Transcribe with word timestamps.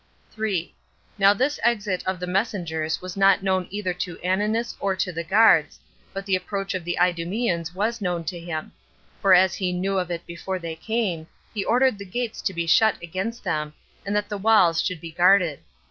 3. 0.31 0.73
Now 1.19 1.31
this 1.31 1.59
exit 1.63 2.01
of 2.07 2.19
the 2.19 2.25
messengers 2.25 3.03
was 3.03 3.15
not 3.15 3.43
known 3.43 3.67
either 3.69 3.93
to 3.93 4.17
Ananus 4.25 4.75
or 4.79 4.95
to 4.95 5.11
the 5.11 5.23
guards, 5.23 5.79
but 6.11 6.25
the 6.25 6.35
approach 6.35 6.73
of 6.73 6.83
the 6.83 6.97
Idumeans 6.99 7.75
was 7.75 8.01
known 8.01 8.23
to 8.23 8.39
him; 8.39 8.71
for 9.21 9.35
as 9.35 9.53
he 9.53 9.71
knew 9.71 9.99
of 9.99 10.09
it 10.09 10.25
before 10.25 10.57
they 10.57 10.75
came, 10.75 11.27
he 11.53 11.63
ordered 11.63 11.99
the 11.99 12.05
gates 12.05 12.41
to 12.41 12.51
be 12.51 12.65
shut 12.65 12.95
against 12.99 13.43
them, 13.43 13.73
and 14.03 14.15
that 14.15 14.27
the 14.27 14.39
walls 14.39 14.81
should 14.81 15.01
be 15.01 15.11
guarded. 15.11 15.59